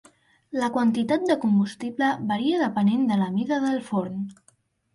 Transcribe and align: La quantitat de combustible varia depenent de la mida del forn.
La 0.61 0.69
quantitat 0.77 1.25
de 1.31 1.35
combustible 1.43 2.09
varia 2.33 2.63
depenent 2.65 3.07
de 3.13 3.21
la 3.23 3.31
mida 3.37 3.63
del 3.69 3.81
forn. 3.93 4.21